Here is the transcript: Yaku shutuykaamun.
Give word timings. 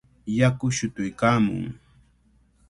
Yaku 0.37 0.65
shutuykaamun. 0.77 1.63